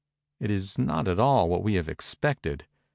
It 0.39 0.49
is 0.49 0.79
not 0.79 1.07
at 1.07 1.19
all 1.19 1.47
what 1.47 1.61
we 1.61 1.75
have 1.75 1.87
expected. 1.87 2.65